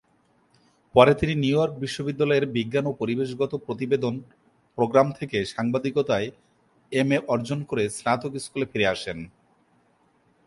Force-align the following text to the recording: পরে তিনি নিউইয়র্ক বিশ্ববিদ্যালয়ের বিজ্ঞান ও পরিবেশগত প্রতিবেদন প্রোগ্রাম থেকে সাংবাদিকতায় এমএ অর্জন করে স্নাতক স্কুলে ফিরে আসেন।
পরে 0.95 1.13
তিনি 1.19 1.33
নিউইয়র্ক 1.43 1.73
বিশ্ববিদ্যালয়ের 1.83 2.45
বিজ্ঞান 2.55 2.85
ও 2.87 2.91
পরিবেশগত 3.01 3.51
প্রতিবেদন 3.65 4.13
প্রোগ্রাম 4.77 5.07
থেকে 5.19 5.37
সাংবাদিকতায় 5.53 6.27
এমএ 6.91 7.17
অর্জন 7.33 7.59
করে 7.69 7.83
স্নাতক 7.97 8.33
স্কুলে 8.45 8.65
ফিরে 8.71 8.91
আসেন। 8.95 9.17